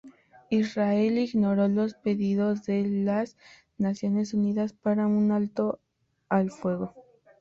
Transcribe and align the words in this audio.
Israel 0.49 1.19
ignoró 1.19 1.67
los 1.67 1.93
pedidos 1.93 2.65
de 2.65 2.87
las 2.87 3.37
Naciones 3.77 4.33
Unidas 4.33 4.73
para 4.73 5.05
un 5.05 5.31
alto 5.31 5.79
al 6.27 6.49
fuego. 6.49 6.95